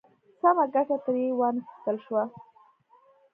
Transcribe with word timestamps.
سمه 0.39 0.65
ګټه 0.73 0.97
ترې 1.03 1.27
وا 1.39 1.49
نخیستل 1.55 1.97
شوه. 2.05 2.23